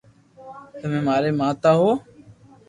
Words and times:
تمي 0.79 0.99
ماري 1.07 1.31
ماتا 1.39 1.71
ھون 1.79 1.95